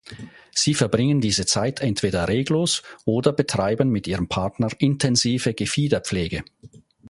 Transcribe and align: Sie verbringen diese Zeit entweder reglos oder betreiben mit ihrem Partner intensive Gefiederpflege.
Sie 0.49 0.73
verbringen 0.73 1.21
diese 1.21 1.45
Zeit 1.45 1.79
entweder 1.79 2.27
reglos 2.27 2.81
oder 3.05 3.31
betreiben 3.31 3.89
mit 3.89 4.07
ihrem 4.07 4.27
Partner 4.27 4.69
intensive 4.79 5.53
Gefiederpflege. 5.53 6.43